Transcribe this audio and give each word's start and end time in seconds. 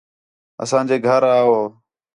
اساں 0.63 0.83
جے 0.87 0.97
گھر 1.07 1.21
آ 1.33 1.37
ہو 1.47 1.59